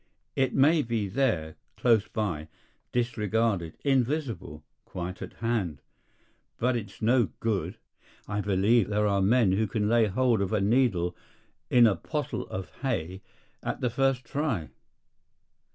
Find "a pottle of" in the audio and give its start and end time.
11.85-12.71